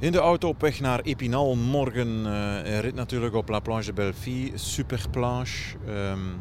[0.00, 3.92] In de auto op weg naar Epinal morgen een rit natuurlijk op La Planche de
[3.92, 5.76] Belleville, superplanche.
[5.88, 6.40] Um,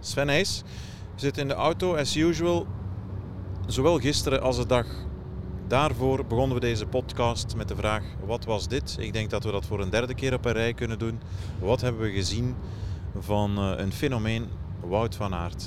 [0.00, 0.62] Sven Nijs
[1.14, 2.66] zit in de auto as usual.
[3.66, 4.86] Zowel gisteren als de dag
[5.66, 8.96] daarvoor begonnen we deze podcast met de vraag: wat was dit?
[9.00, 11.20] Ik denk dat we dat voor een derde keer op een rij kunnen doen.
[11.60, 12.54] Wat hebben we gezien
[13.18, 14.48] van uh, een fenomeen
[14.80, 15.66] Wout van Aert?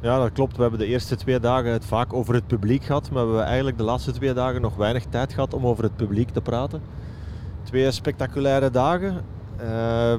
[0.00, 0.56] Ja, dat klopt.
[0.56, 3.46] We hebben de eerste twee dagen het vaak over het publiek gehad, maar we hebben
[3.46, 6.82] eigenlijk de laatste twee dagen nog weinig tijd gehad om over het publiek te praten.
[7.62, 9.24] Twee spectaculaire dagen.
[9.60, 10.14] Uh,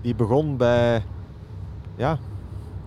[0.00, 1.04] die begon bij
[1.96, 2.18] ja,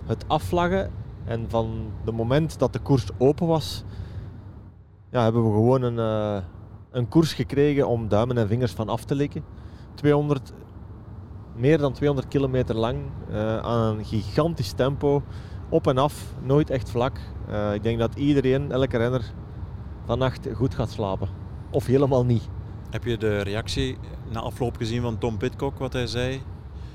[0.06, 0.92] het afvlaggen
[1.26, 3.84] en van het moment dat de koers open was,
[5.12, 6.44] ja, hebben we gewoon een, uh,
[6.92, 9.44] een koers gekregen om duimen en vingers van af te likken.
[9.94, 10.54] 200,
[11.56, 12.98] meer dan 200 kilometer lang
[13.30, 15.24] uh, aan een gigantisch tempo
[15.70, 17.18] op en af, nooit echt vlak.
[17.50, 19.22] Uh, ik denk dat iedereen, elke renner,
[20.06, 21.28] vannacht goed gaat slapen.
[21.70, 22.44] Of helemaal niet.
[22.90, 23.98] Heb je de reactie
[24.32, 26.42] na afloop gezien van Tom Pitcock, wat hij zei?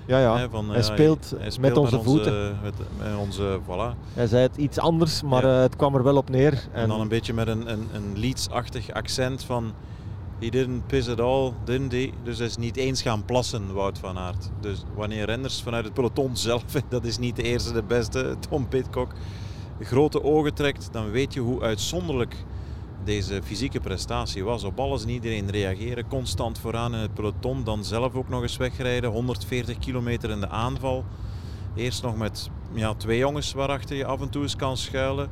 [0.07, 0.49] Ja, ja.
[0.49, 2.33] van, hij, speelt hij, speelt met onze met voeten.
[2.33, 4.13] Onze, met, met, onze, voilà.
[4.15, 5.57] Hij zei het iets anders, maar ja.
[5.57, 6.53] uh, het kwam er wel op neer.
[6.53, 9.73] En, en dan een beetje met een, een, een Leeds-achtig accent van...
[10.41, 12.13] He didn't piss at all, didn't he?
[12.23, 14.51] Dus hij is niet eens gaan plassen, Wout van Aert.
[14.61, 18.69] Dus wanneer renners vanuit het peloton zelf, dat is niet de eerste, de beste, Tom
[18.69, 19.13] Pitcock,
[19.81, 22.35] grote ogen trekt, dan weet je hoe uitzonderlijk
[23.05, 24.65] deze fysieke prestatie was.
[24.65, 28.57] Op alles en iedereen reageren, constant vooraan in het peloton, dan zelf ook nog eens
[28.57, 31.05] wegrijden, 140 kilometer in de aanval.
[31.75, 35.31] Eerst nog met ja, twee jongens waarachter je af en toe eens kan schuilen,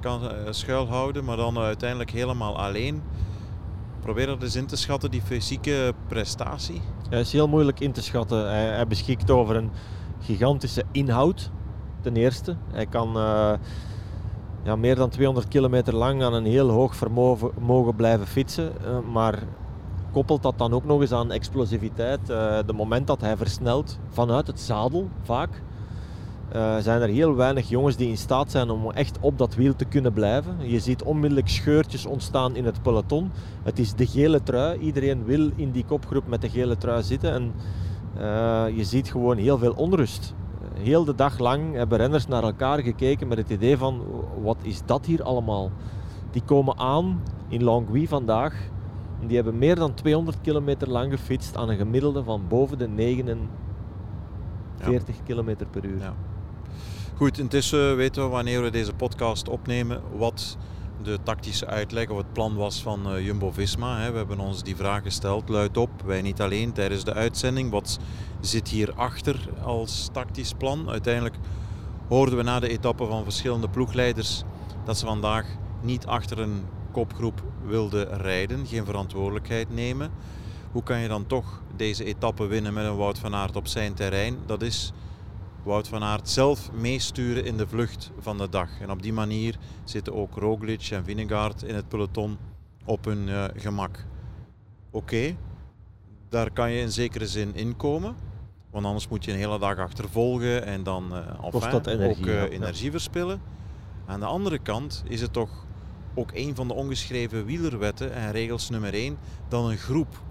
[0.00, 3.02] kan uh, schuilhouden, maar dan uiteindelijk helemaal alleen.
[4.02, 6.80] Probeer dat eens in te schatten, die fysieke prestatie.
[7.10, 8.50] Ja, is heel moeilijk in te schatten.
[8.50, 9.70] Hij, hij beschikt over een
[10.20, 11.50] gigantische inhoud,
[12.00, 12.56] ten eerste.
[12.72, 13.52] Hij kan uh,
[14.62, 18.72] ja, meer dan 200 kilometer lang aan een heel hoog vermogen blijven fietsen.
[18.84, 19.42] Uh, maar
[20.12, 22.20] koppelt dat dan ook nog eens aan explosiviteit.
[22.30, 25.62] Uh, de moment dat hij versnelt vanuit het zadel vaak,
[26.54, 29.76] uh, zijn er heel weinig jongens die in staat zijn om echt op dat wiel
[29.76, 30.56] te kunnen blijven.
[30.60, 33.30] Je ziet onmiddellijk scheurtjes ontstaan in het peloton.
[33.62, 34.78] Het is de gele trui.
[34.78, 37.32] Iedereen wil in die kopgroep met de gele trui zitten.
[37.32, 37.52] En
[38.16, 40.34] uh, je ziet gewoon heel veel onrust.
[40.74, 44.00] Heel de dag lang hebben renners naar elkaar gekeken met het idee van
[44.42, 45.70] wat is dat hier allemaal?
[46.30, 48.70] Die komen aan in Longwy vandaag.
[49.20, 52.88] En die hebben meer dan 200 kilometer lang gefietst aan een gemiddelde van boven de
[52.88, 53.48] 49
[54.78, 55.34] ja.
[55.34, 55.98] km per uur.
[55.98, 56.14] Ja.
[57.16, 60.56] Goed, intussen weten we wanneer we deze podcast opnemen wat
[61.02, 64.10] de tactische uitleg of het plan was van uh, Jumbo-Visma.
[64.10, 65.90] We hebben ons die vraag gesteld, luid op.
[66.04, 67.70] Wij niet alleen tijdens de uitzending.
[67.70, 67.98] Wat
[68.40, 70.90] zit hierachter als tactisch plan?
[70.90, 71.34] Uiteindelijk
[72.08, 74.42] hoorden we na de etappe van verschillende ploegleiders
[74.84, 75.46] dat ze vandaag
[75.80, 80.10] niet achter een kopgroep wilden rijden, geen verantwoordelijkheid nemen.
[80.72, 83.94] Hoe kan je dan toch deze etappe winnen met een Wout van Aert op zijn
[83.94, 84.36] terrein?
[84.46, 84.92] Dat is
[85.62, 88.80] Wout van Aert zelf meesturen in de vlucht van de dag.
[88.80, 92.38] En op die manier zitten ook Roglic en Vinegaard in het peloton
[92.84, 94.04] op hun uh, gemak.
[94.90, 95.36] Oké,
[96.28, 98.14] daar kan je in zekere zin inkomen.
[98.70, 102.26] Want anders moet je een hele dag achtervolgen en dan uh, enfin, dat energie, ook
[102.26, 102.48] uh, ja.
[102.48, 103.40] energie verspillen.
[104.06, 105.66] Aan de andere kant is het toch
[106.14, 109.18] ook een van de ongeschreven wielerwetten en regels nummer 1
[109.48, 110.22] dat een groep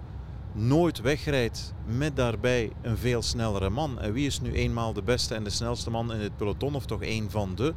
[0.52, 4.00] nooit wegrijdt met daarbij een veel snellere man.
[4.00, 6.86] En wie is nu eenmaal de beste en de snelste man in het peloton, of
[6.86, 7.74] toch één van de?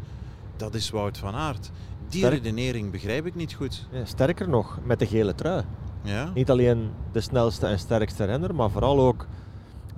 [0.55, 1.71] Dat is Wout van Aert.
[2.09, 2.33] Die Sterk.
[2.33, 3.87] redenering begrijp ik niet goed.
[3.91, 5.63] Ja, sterker nog, met de gele trui.
[6.01, 6.31] Ja?
[6.33, 9.27] Niet alleen de snelste en sterkste renner, maar vooral ook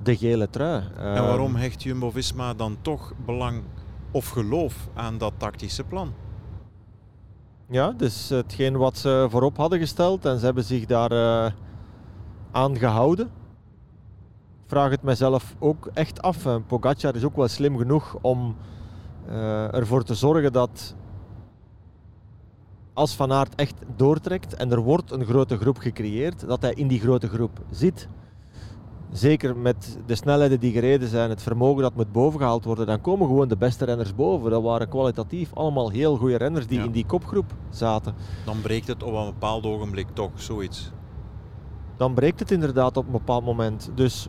[0.03, 0.83] de gele trui.
[0.97, 3.61] En waarom ehm, hecht Jumbo-Visma dan toch belang
[4.11, 6.13] of geloof aan dat tactische plan?
[7.69, 11.11] Ja, dus hetgeen wat ze voorop hadden gesteld en ze hebben zich daar...
[11.11, 11.51] Uh,
[12.57, 13.29] aangehouden.
[14.65, 16.47] Vraag het mezelf ook echt af.
[16.67, 18.55] Pogacar is ook wel slim genoeg om
[19.29, 20.95] uh, ervoor te zorgen dat
[22.93, 26.87] als Van Aert echt doortrekt en er wordt een grote groep gecreëerd, dat hij in
[26.87, 28.07] die grote groep zit.
[29.11, 33.27] Zeker met de snelheden die gereden zijn, het vermogen dat moet bovengehaald worden, dan komen
[33.27, 34.51] gewoon de beste renners boven.
[34.51, 36.85] Dat waren kwalitatief allemaal heel goede renners die ja.
[36.85, 38.15] in die kopgroep zaten.
[38.45, 40.91] Dan breekt het op een bepaald ogenblik toch zoiets
[41.97, 43.91] dan breekt het inderdaad op een bepaald moment.
[43.93, 44.27] Dus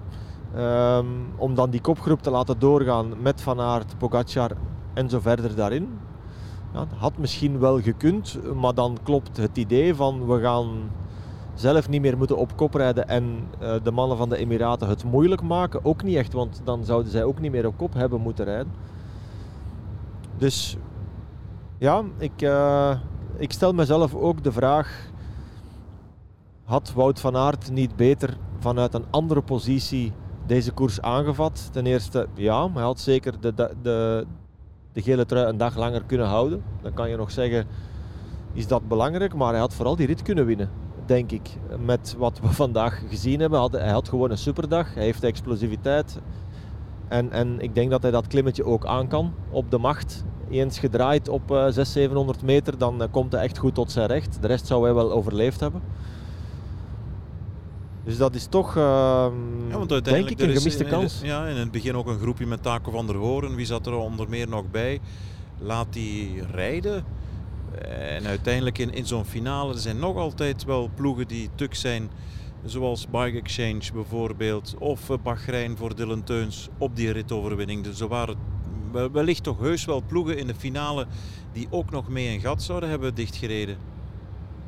[0.56, 4.50] um, om dan die kopgroep te laten doorgaan met Van Aert, Pogacar
[4.94, 5.88] en zo verder daarin,
[6.72, 10.68] ja, had misschien wel gekund, maar dan klopt het idee van we gaan
[11.54, 15.04] zelf niet meer moeten op kop rijden en uh, de mannen van de Emiraten het
[15.04, 18.20] moeilijk maken, ook niet echt, want dan zouden zij ook niet meer op kop hebben
[18.20, 18.72] moeten rijden.
[20.36, 20.76] Dus
[21.78, 22.94] ja, ik, uh,
[23.36, 25.10] ik stel mezelf ook de vraag
[26.68, 30.12] had Wout van Aert niet beter vanuit een andere positie
[30.46, 31.68] deze koers aangevat?
[31.72, 34.26] Ten eerste, ja, hij had zeker de, de,
[34.92, 36.62] de, gele trui een dag langer kunnen houden.
[36.82, 37.66] Dan kan je nog zeggen,
[38.52, 39.34] is dat belangrijk?
[39.34, 40.70] Maar hij had vooral die rit kunnen winnen,
[41.06, 41.48] denk ik.
[41.78, 44.94] Met wat we vandaag gezien hebben, had, hij had gewoon een superdag.
[44.94, 46.20] Hij heeft de explosiviteit.
[47.08, 50.24] En, en ik denk dat hij dat klimmetje ook aan kan op de macht.
[50.50, 54.06] Eens gedraaid op uh, 600, 700 meter, dan uh, komt hij echt goed tot zijn
[54.06, 54.42] recht.
[54.42, 55.82] De rest zou hij wel overleefd hebben.
[58.08, 58.82] Dus dat is toch, uh,
[59.68, 61.20] ja, want denk ik, een gemiste in, kans.
[61.22, 63.54] Ja, in het begin ook een groepje met Taco van der Hoorn.
[63.54, 65.00] Wie zat er onder meer nog bij?
[65.58, 67.04] Laat die rijden.
[67.88, 72.10] En uiteindelijk in, in zo'n finale er zijn nog altijd wel ploegen die tuk zijn.
[72.64, 74.74] Zoals Bike Exchange bijvoorbeeld.
[74.78, 77.84] Of Bahrein voor Dylan Teuns op die ritoverwinning.
[77.84, 78.36] Dus er waren
[79.12, 81.06] wellicht toch heus wel ploegen in de finale
[81.52, 83.87] die ook nog mee een gat zouden hebben dichtgereden.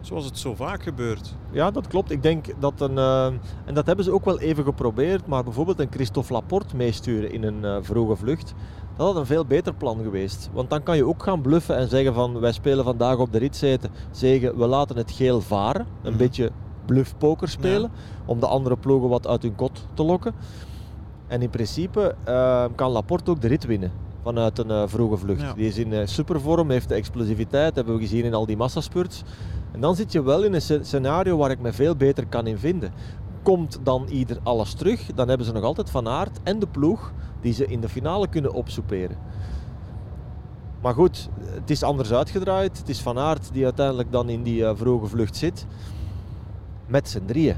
[0.00, 1.35] Zoals het zo vaak gebeurt.
[1.50, 2.11] Ja, dat klopt.
[2.11, 2.97] Ik denk dat een.
[2.97, 3.26] Uh,
[3.64, 5.26] en dat hebben ze ook wel even geprobeerd.
[5.26, 8.55] Maar bijvoorbeeld een Christophe Laporte meesturen in een uh, vroege vlucht.
[8.97, 10.50] Dat had een veel beter plan geweest.
[10.52, 13.38] Want dan kan je ook gaan bluffen en zeggen van wij spelen vandaag op de
[13.38, 13.91] ritzeten.
[14.11, 15.87] Zeggen we laten het geel varen.
[16.02, 16.19] Een mm.
[16.19, 16.50] beetje
[16.87, 17.91] bluffpoker spelen.
[17.94, 18.23] Ja.
[18.25, 20.35] Om de andere ploegen wat uit hun kot te lokken.
[21.26, 23.93] En in principe uh, kan Laporte ook de rit winnen
[24.23, 25.41] vanuit een vroege vlucht.
[25.41, 25.52] Ja.
[25.52, 29.23] Die is in supervorm, heeft de explosiviteit, hebben we gezien in al die massaspurts.
[29.73, 32.59] En dan zit je wel in een scenario waar ik me veel beter kan in
[32.59, 32.93] vinden.
[33.43, 37.13] Komt dan ieder alles terug, dan hebben ze nog altijd Van Aert en de ploeg
[37.41, 39.17] die ze in de finale kunnen opsoeperen.
[40.81, 42.79] Maar goed, het is anders uitgedraaid.
[42.79, 45.67] Het is Van Aert die uiteindelijk dan in die uh, vroege vlucht zit.
[46.87, 47.57] Met z'n drieën.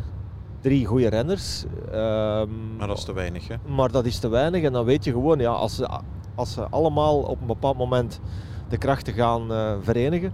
[0.60, 1.64] Drie goede renners.
[1.94, 3.54] Um, maar dat is te weinig, hè?
[3.66, 4.62] Maar dat is te weinig.
[4.62, 5.88] En dan weet je gewoon, ja, als, ze,
[6.34, 8.20] als ze allemaal op een bepaald moment
[8.68, 10.32] de krachten gaan uh, verenigen,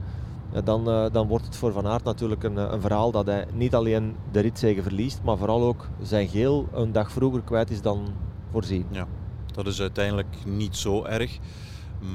[0.65, 3.75] dan, uh, dan wordt het voor Van Aert natuurlijk een, een, verhaal dat hij niet
[3.75, 8.09] alleen de ritzegen verliest, maar vooral ook zijn geel een dag vroeger kwijt is dan
[8.51, 8.87] voorzien.
[8.91, 9.07] Ja,
[9.55, 11.39] dat is uiteindelijk niet zo erg.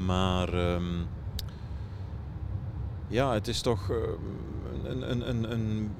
[0.05, 1.07] Maar um,
[3.07, 3.97] ja, het is toch uh,
[4.83, 5.91] een, een, een, een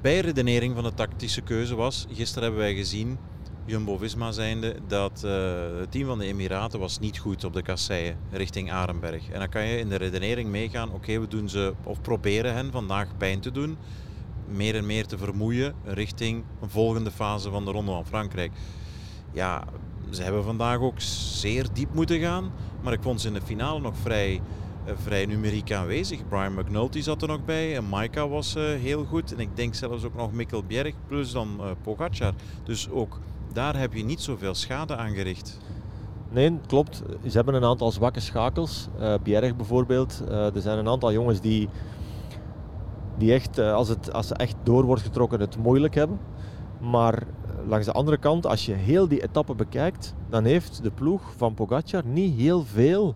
[0.00, 2.06] bijredenering van de tactische keuze was.
[2.10, 3.18] Gisteren hebben wij gezien
[3.64, 5.32] Jumbo-Visma zijnde, dat uh,
[5.78, 9.30] het team van de Emiraten was niet goed op de kasseien richting Arenberg.
[9.30, 12.72] En dan kan je in de redenering meegaan, oké, we doen ze, of proberen hen
[12.72, 13.76] vandaag pijn te doen,
[14.48, 18.52] meer en meer te vermoeien richting een volgende fase van de Ronde van Frankrijk.
[19.32, 19.64] Ja,
[20.10, 23.80] ze hebben vandaag ook zeer diep moeten gaan, maar ik vond ze in de finale
[23.80, 24.40] nog vrij,
[24.86, 26.28] uh, vrij numeriek aanwezig.
[26.28, 29.32] Brian McNulty zat er nog bij en Maika was uh, heel goed.
[29.32, 32.32] En ik denk zelfs ook nog Mikkel Bjerg plus dan Pogacar.
[32.64, 33.18] Dus ook
[33.52, 35.58] daar heb je niet zoveel schade aan gericht.
[36.30, 37.02] Nee, klopt.
[37.28, 38.88] Ze hebben een aantal zwakke schakels.
[39.00, 40.22] Uh, bijvoorbeeld.
[40.28, 41.68] Uh, er zijn een aantal jongens die,
[43.18, 46.18] die echt, uh, als, het, als ze echt door wordt getrokken, het moeilijk hebben.
[46.80, 47.26] Maar
[47.66, 51.54] langs de andere kant, als je heel die etappe bekijkt, dan heeft de ploeg van
[51.54, 53.14] Pogacar niet heel veel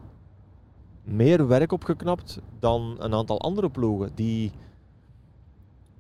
[1.05, 4.53] meer werk opgeknapt dan een aantal andere ploegen die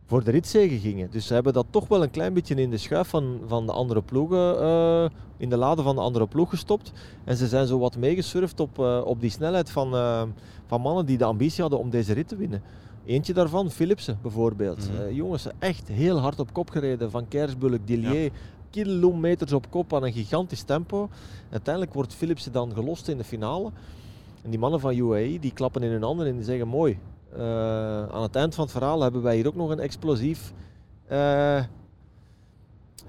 [0.06, 1.10] voor de ritzegen gingen.
[1.10, 3.72] Dus ze hebben dat toch wel een klein beetje in de schuif van, van de
[3.72, 6.92] andere ploegen, uh, in de lade van de andere ploeg gestopt.
[7.24, 10.22] En ze zijn zo wat meegesurfd op, uh, op die snelheid van, uh,
[10.66, 12.62] van mannen die de ambitie hadden om deze rit te winnen.
[13.04, 14.90] Eentje daarvan, Philipsen bijvoorbeeld.
[14.90, 15.14] Mm -hmm.
[15.14, 17.10] jongens, echt heel hard op kop gereden.
[17.10, 18.22] Van Kersbulk, Dillier.
[18.22, 18.30] Ja.
[18.70, 21.08] Kilometers op kop aan een gigantisch tempo.
[21.50, 23.70] Uiteindelijk wordt Philipsen dan gelost in de finale.
[24.42, 26.98] En die mannen van UAE die klappen in hun handen en die zeggen mooi,
[28.10, 30.52] aan het eind van het verhaal hebben wij hier ook nog een explosief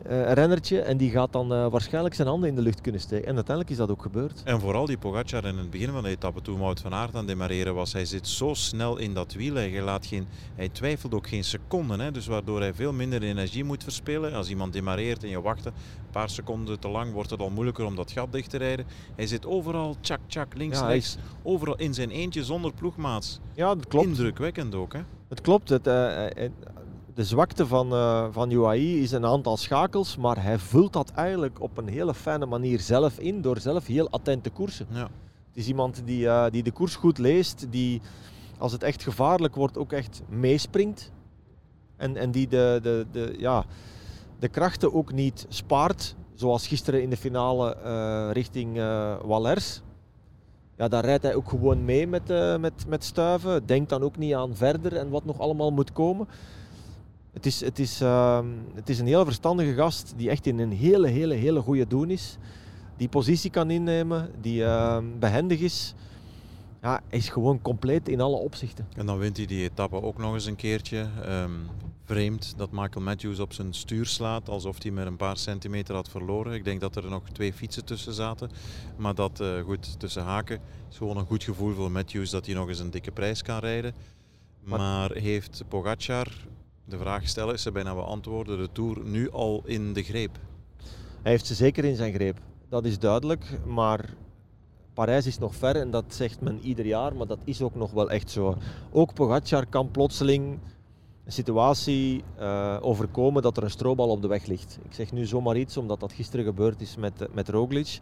[0.09, 0.81] uh, rennertje.
[0.81, 3.27] En die gaat dan waarschijnlijk zijn handen in de lucht kunnen steken.
[3.27, 4.41] En uiteindelijk is dat ook gebeurd.
[4.43, 7.25] En vooral die Pogacar in het begin van de etappe, toen Wout van Aert aan
[7.25, 7.93] demareren was.
[7.93, 9.55] Hij zit zo snel in dat wiel.
[9.55, 11.99] Hij, laat geen, hij twijfelt ook geen seconden.
[11.99, 14.33] Hè, dus waardoor hij veel minder energie moet verspillen.
[14.33, 15.73] Als iemand demareert en je wacht een
[16.11, 18.85] paar seconden te lang, wordt het al moeilijker om dat gat dicht te rijden.
[19.15, 21.15] Hij zit overal, tjak, tjak, links, ja, rechts.
[21.15, 21.21] Is...
[21.43, 23.39] Overal in zijn eentje zonder ploegmaats.
[23.53, 24.07] Ja, dat klopt.
[24.07, 24.93] Indrukwekkend ook.
[24.93, 24.99] Hè?
[25.29, 25.69] Het klopt.
[25.69, 26.25] Het, uh,
[27.17, 31.61] de zwakte van, uh, van UAE is een aantal schakels, maar hij vult dat eigenlijk
[31.61, 34.87] op een hele fijne manier zelf in door zelf heel attent te koersen.
[34.89, 35.01] Ja.
[35.47, 38.01] Het is iemand die, uh, die de koers goed leest, die
[38.57, 41.11] als het echt gevaarlijk wordt ook echt meespringt.
[41.95, 43.65] En, en die de, de, de, ja,
[44.39, 48.77] de krachten ook niet spaart, zoals gisteren in de finale uh, richting
[49.23, 49.81] Wallers.
[50.75, 52.27] Ja, daar rijdt hij ook gewoon mee met,
[52.59, 53.65] met, met stuiven.
[53.65, 56.27] Denkt dan ook niet aan verder en wat nog allemaal moet komen.
[57.37, 58.39] Het is, het, is, uh,
[58.75, 62.09] het is een heel verstandige gast die echt in een hele, hele, hele goede doen
[62.09, 62.37] is.
[62.95, 65.93] Die positie kan innemen, die uh, behendig is.
[66.81, 68.87] ja, hij is gewoon compleet in alle opzichten.
[68.95, 71.07] En dan wint hij die etappe ook nog eens een keertje.
[71.23, 71.51] Ehm,
[72.05, 76.09] vreemd dat Michael Matthews op zijn stuur slaat, alsof hij met een paar centimeter had
[76.09, 76.53] verloren.
[76.53, 78.49] Ik denk dat er nog twee fietsen tussen zaten.
[78.95, 82.55] Maar dat, uh, goed, tussen haken, is gewoon een goed gevoel voor Matthews dat hij
[82.55, 83.93] nog eens een dikke prijs kan rijden.
[84.63, 86.27] Maar, maar heeft Pogacar,
[86.89, 90.39] de vraag stellen is ze bijna beantwoorden, de Tour nu al in de greep?
[91.21, 92.39] Hij heeft ze zeker in zijn greep.
[92.69, 94.13] Dat is duidelijk, maar
[94.93, 97.91] Parijs is nog ver en dat zegt men ieder jaar, maar dat is ook nog
[97.91, 98.57] wel echt zo.
[98.91, 100.59] Ook Pogacar kan plotseling
[101.25, 104.79] een situatie uh, overkomen dat er een strobal op de weg ligt.
[104.83, 107.99] Ik zeg nu zomaar iets omdat dat gisteren gebeurd is met, eh, met Roglic.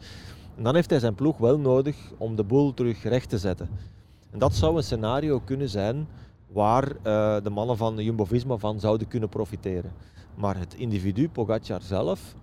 [0.58, 3.70] En dan heeft hij zijn ploeg wel nodig om de boel terug recht te zetten.
[4.32, 6.08] En dat zou een scenario kunnen zijn
[6.56, 6.96] waar uh,
[7.44, 9.92] de mannen van Jumbo-Visma van zouden kunnen profiteren.
[10.36, 12.36] Maar het individu Pogacar zelf,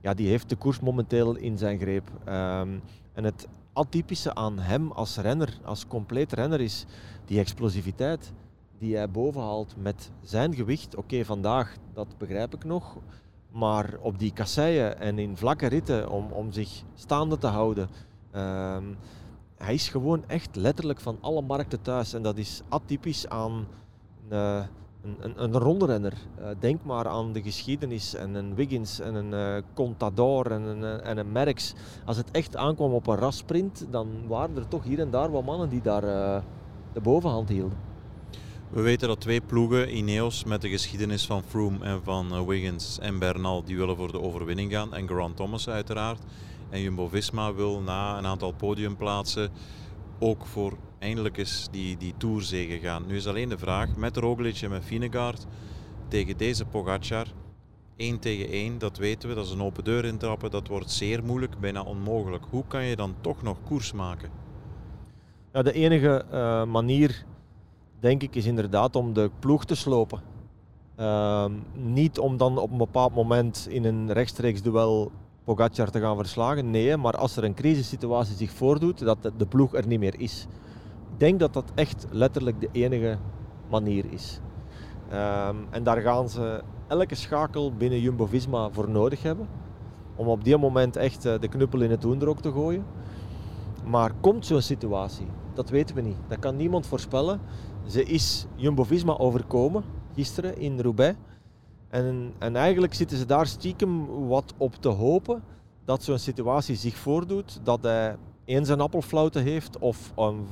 [0.00, 2.10] ja, die heeft de koers momenteel in zijn greep.
[2.28, 2.82] Um,
[3.12, 6.84] en het atypische aan hem als renner, als compleet renner, is
[7.24, 8.32] die explosiviteit
[8.78, 10.96] die hij bovenhaalt met zijn gewicht.
[10.96, 12.96] Oké, vandaag, dat begrijp ik nog.
[13.50, 17.88] Maar op die kasseien en in vlakke ritten om, om zich staande te houden.
[18.30, 18.84] Ehm,
[19.56, 22.12] hij is gewoon echt letterlijk van alle markten thuis.
[22.12, 23.66] En dat is atypisch aan
[24.32, 24.62] uh,
[25.02, 26.12] een, een, een rondrenner.
[26.38, 31.00] Uh, denk maar aan de geschiedenis en een Wiggins en een uh, Contador en een,
[31.00, 31.74] en een Merckx.
[32.04, 35.44] Als het echt aankwam op een rasprint, dan waren er toch hier en daar wat
[35.44, 36.42] mannen die daar
[36.92, 37.78] de bovenhand hielden.
[38.70, 43.18] We weten dat twee ploegen, Ineos met de geschiedenis van Froome en van Wiggins en
[43.18, 44.94] Bernal, die willen voor de overwinning gaan.
[44.94, 46.18] En Grant Thomas uiteraard.
[46.70, 49.50] En Jumbo-Visma wil na een aantal podiumplaatsen
[50.18, 53.06] ook voor eindelijk eens die, die Tourzege gaan.
[53.06, 55.46] Nu is alleen de vraag, met Roglic en met Vinegaard
[56.08, 57.26] tegen deze Pogacar,
[57.96, 61.24] 1 tegen 1, dat weten we, dat is een open deur intrappen, dat wordt zeer
[61.24, 62.44] moeilijk, bijna onmogelijk.
[62.50, 64.30] Hoe kan je dan toch nog koers maken?
[65.52, 67.24] Ja, de enige uh, manier,
[68.00, 70.20] denk ik, is inderdaad om de ploeg te slopen.
[71.00, 75.12] Uh, niet om dan op een bepaald moment in een rechtstreeks duel
[75.44, 76.70] Pogacar te gaan verslagen.
[76.70, 80.46] Nee, maar als er een crisissituatie zich voordoet, dat de ploeg er niet meer is.
[81.12, 83.18] Ik denk dat dat echt letterlijk de enige
[83.70, 84.40] manier is.
[85.12, 89.48] Um, en daar gaan ze elke schakel binnen Jumbo-Visma voor nodig hebben.
[90.16, 92.84] Om op die moment echt uh, de knuppel in het hoenderok te gooien.
[93.84, 95.26] Maar komt zo'n situatie?
[95.54, 96.16] Dat weten we niet.
[96.28, 97.40] Dat kan niemand voorspellen.
[97.86, 99.84] Ze is Jumbo-Visma overkomen
[100.14, 101.18] gisteren in Roubaix.
[101.94, 105.42] En, en eigenlijk zitten ze daar stiekem wat op te hopen
[105.84, 107.60] dat zo'n situatie zich voordoet.
[107.62, 110.46] Dat hij eens een appelflauwte heeft of een,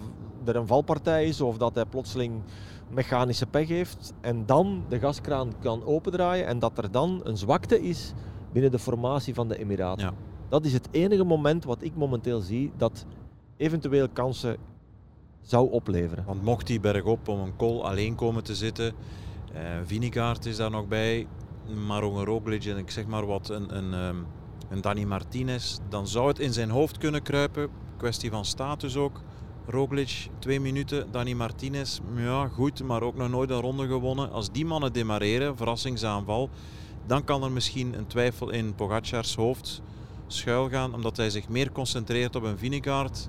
[0.44, 2.42] er een valpartij is of dat hij plotseling
[2.90, 4.12] mechanische pech heeft.
[4.20, 8.12] En dan de gaskraan kan opendraaien en dat er dan een zwakte is
[8.52, 10.06] binnen de formatie van de Emiraten.
[10.06, 10.12] Ja.
[10.48, 13.06] Dat is het enige moment wat ik momenteel zie dat
[13.56, 14.56] eventueel kansen
[15.40, 16.24] zou opleveren.
[16.24, 18.94] Want mocht die bergop om een kol alleen komen te zitten,
[19.54, 21.26] uh, Vinegaard is daar nog bij,
[21.86, 24.16] maar ook een Roglic en ik zeg maar wat, een, een, ehm,
[24.68, 25.78] een Danny Martinez.
[25.88, 27.68] Dan zou het in zijn hoofd kunnen kruipen.
[27.96, 29.20] Kwestie van status ook.
[29.66, 31.06] Roglic, twee minuten.
[31.10, 34.30] Danny Martinez, ja goed, maar ook nog nooit een ronde gewonnen.
[34.32, 36.50] Als die mannen demareren, verrassingsaanval,
[37.06, 39.82] dan kan er misschien een twijfel in Pogacars hoofd
[40.26, 43.28] schuilgaan, omdat hij zich meer concentreert op een Vinegaard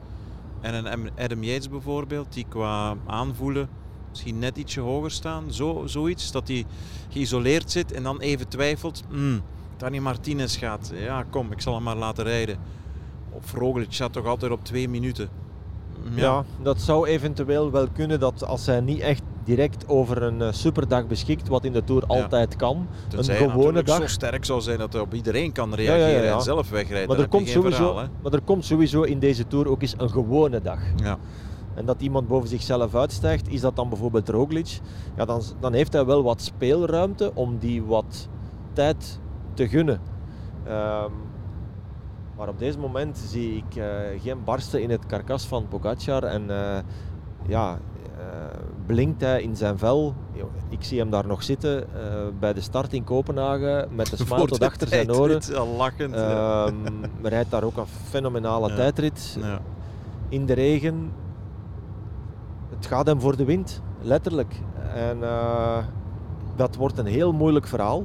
[0.61, 3.69] en een Adam Yates bijvoorbeeld, die qua aanvoelen
[4.13, 5.53] misschien net ietsje hoger staan.
[5.53, 6.65] Zo, zoiets, dat hij
[7.09, 9.03] geïsoleerd zit en dan even twijfelt.
[9.11, 9.41] Mm,
[9.77, 12.57] Dani Martinez gaat, ja kom, ik zal hem maar laten rijden.
[13.31, 15.29] Of Roglic staat toch altijd op twee minuten.
[16.15, 16.21] Ja.
[16.21, 16.45] ja.
[16.61, 21.07] dat zou eventueel wel kunnen dat als hij niet echt direct over een uh, superdag
[21.07, 22.87] beschikt, wat in de Tour altijd kan.
[23.07, 23.97] Tenzij een gewone dag.
[23.97, 27.07] zo sterk zou zijn dat hij op iedereen kan reageren ja, en zelf wegrijden.
[27.07, 30.61] Maar er, komt sowieso, maar er komt sowieso in deze Tour ook eens een gewone
[30.61, 30.79] dag.
[30.95, 31.17] Ja
[31.75, 34.79] en dat iemand boven zichzelf uitstijgt, is dat dan bijvoorbeeld Roglic,
[35.15, 38.27] ja, dan, dan heeft hij wel wat speelruimte om die wat
[38.73, 39.19] tijd
[39.53, 40.01] te gunnen.
[40.67, 41.11] Um,
[42.37, 43.85] maar op deze moment zie ik uh,
[44.21, 46.77] geen barsten in het karkas van Pogacar en uh,
[47.47, 47.79] ja,
[48.17, 48.23] uh,
[48.85, 50.13] blinkt hij in zijn vel.
[50.69, 51.87] Ik zie hem daar nog zitten
[52.39, 55.41] bij de start in Kopenhagen met de smile tot achter zijn oren.
[55.77, 56.15] Lachend.
[56.17, 58.75] Um, rijdt daar ook een fenomenale ja.
[58.75, 59.37] tijdrit.
[59.41, 59.59] Ja.
[60.29, 61.11] In de regen,
[62.83, 64.55] het gaat hem voor de wind, letterlijk.
[64.93, 65.77] En uh,
[66.55, 68.03] dat wordt een heel moeilijk verhaal.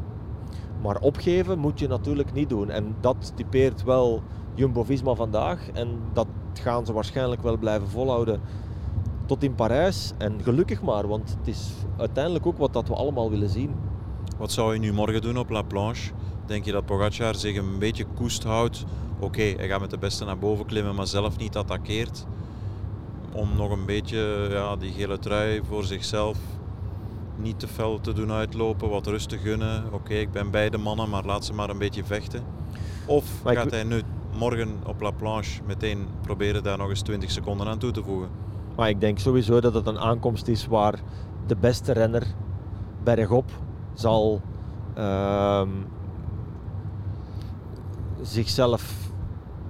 [0.83, 2.71] Maar opgeven moet je natuurlijk niet doen.
[2.71, 4.23] En dat typeert wel
[4.55, 5.71] Jumbo-Visma vandaag.
[5.71, 8.41] En dat gaan ze waarschijnlijk wel blijven volhouden
[9.27, 10.13] tot in Parijs.
[10.19, 13.75] En gelukkig maar, want het is uiteindelijk ook wat dat we allemaal willen zien.
[14.37, 16.13] Wat zou je nu morgen doen op La Planche?
[16.47, 18.85] Denk je dat Pogacar zich een beetje koest houdt?
[19.21, 22.27] Oké, hij gaat met de beste naar boven klimmen, maar zelf niet attaqueert.
[23.33, 26.39] Om nog een beetje ja, die gele trui voor zichzelf
[27.37, 29.93] niet te fel te doen uitlopen, wat rust te gunnen.
[29.93, 32.43] Oké, ik ben bij de mannen, maar laat ze maar een beetje vechten.
[33.07, 34.03] Of Maar gaat hij nu
[34.39, 38.29] morgen op La Planche meteen proberen daar nog eens 20 seconden aan toe te voegen?
[38.77, 41.01] Maar ik denk sowieso dat het een aankomst is waar
[41.47, 42.27] de beste renner
[43.03, 43.51] bergop
[43.95, 44.41] zal
[44.95, 45.69] ehm,
[48.23, 49.11] zichzelf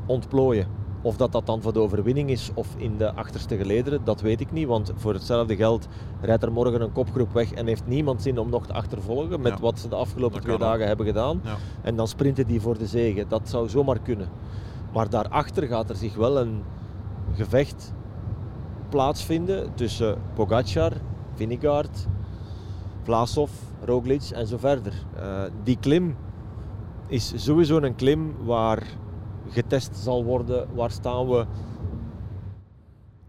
[0.07, 0.78] ontplooien.
[1.03, 4.41] Of dat dat dan voor de overwinning is of in de achterste gelederen, dat weet
[4.41, 4.67] ik niet.
[4.67, 5.89] Want voor hetzelfde geld
[6.21, 9.53] rijdt er morgen een kopgroep weg en heeft niemand zin om nog te achtervolgen met
[9.53, 9.61] Ja.
[9.61, 10.61] wat ze de afgelopen Dat twee ook.
[10.61, 11.41] dagen hebben gedaan.
[11.45, 11.55] Ja.
[11.83, 13.25] En dan sprinten die voor de zege.
[13.29, 14.29] Dat zou zomaar kunnen.
[14.93, 16.63] Maar daarachter gaat er zich wel een
[17.35, 17.93] gevecht
[18.89, 20.93] plaatsvinden tussen Pogacar,
[21.35, 22.07] Vingegaard,
[23.03, 23.51] Vlasov,
[23.85, 24.93] Roglic en zo verder.
[25.17, 26.17] Eh, die klim
[27.07, 28.83] is sowieso een klim waar
[29.51, 30.69] getest zal worden.
[30.75, 31.47] Waar staan we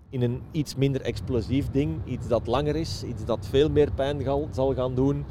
[0.09, 1.97] in een iets minder explosief ding.
[2.05, 5.25] Iets dat langer is, iets dat veel meer pijn zal gaan doen.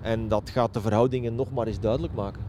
[0.00, 2.42] En dat gaat de verhoudingen nog maar eens duidelijk maken.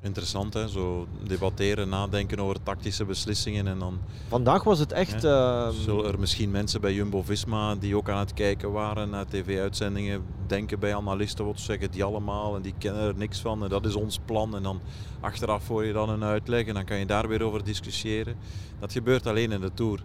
[0.00, 3.98] Interessant hè, zo debatteren, nadenken over tactische beslissingen en dan
[4.28, 5.24] Vandaag was het echt.
[5.24, 10.22] ehm, zullen er misschien mensen bij Jumbo-Visma die ook aan het kijken waren naar tv-uitzendingen
[10.46, 13.86] denken bij analisten, wat zeggen die allemaal en die kennen er niks van en dat
[13.86, 14.80] is ons plan en dan
[15.20, 18.36] achteraf hoor je dan een uitleg en dan kan je daar weer over discussiëren.
[18.78, 20.02] Dat gebeurt alleen in de Tour.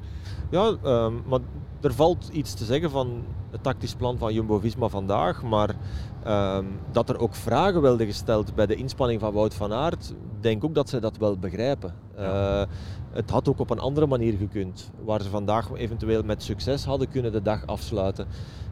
[0.50, 1.40] Ja, ehm, maar
[1.82, 5.44] er valt iets te zeggen van het tactisch plan van Jumbo-Visma vandaag.
[5.44, 5.76] Maar
[6.24, 10.64] ehm, dat er ook vragen werden gesteld bij de inspanning van Wout van Aert, denk
[10.64, 11.94] ook dat ze dat wel begrijpen.
[12.18, 12.62] Ja.
[12.62, 12.68] Eh,
[13.12, 17.10] het had ook op een andere manier gekund, waar ze vandaag eventueel met succes hadden
[17.10, 18.28] kunnen de dag afsluiten.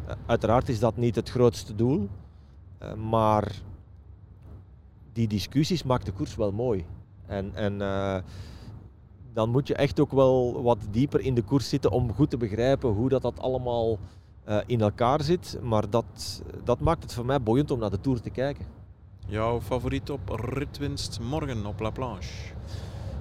[0.07, 2.07] Eh, uiteraard is dat niet het grootste doel,
[2.77, 3.51] eh, maar
[5.13, 6.85] die discussies maakt de koers wel mooi.
[7.25, 7.77] En, en
[9.33, 12.37] dan moet je echt ook wel wat dieper in de koers zitten om goed te
[12.37, 13.97] begrijpen hoe dat, dat allemaal
[14.65, 15.59] in elkaar zit.
[15.61, 18.65] Maar dat, dat maakt het voor mij boeiend om naar de Tour te kijken.
[19.29, 22.53] Jouw favoriet op ritwinst morgen op La Planche?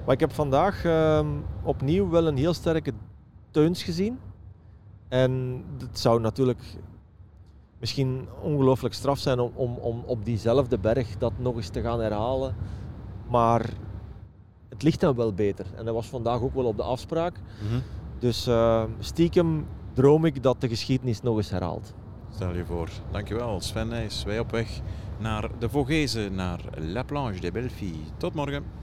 [0.05, 1.27] Maar ik heb vandaag ehm,
[1.63, 2.93] opnieuw wel een heel sterke
[3.51, 4.19] teuns gezien.
[5.09, 6.63] En het zou natuurlijk
[7.79, 12.01] misschien ongelooflijk straf zijn om, om, om op diezelfde berg dat nog eens te gaan
[12.01, 12.55] herhalen.
[13.31, 13.71] Maar
[14.69, 15.67] het ligt dan wel beter.
[15.77, 17.41] En dat was vandaag ook wel op de afspraak.
[17.63, 17.81] Mhm.
[18.19, 21.95] Dus eh, stiekem droom ik dat de geschiedenis nog eens herhaalt.
[22.37, 22.89] Stel je voor.
[23.11, 24.09] Dankjewel Sven.
[24.25, 24.81] Wij op weg
[25.19, 28.05] naar de Vogezen, naar La Planche de Belleville.
[28.17, 28.77] Tot morgen.